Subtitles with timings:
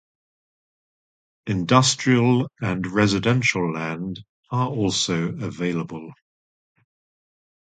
[1.45, 6.11] Industrial and residential land are also available.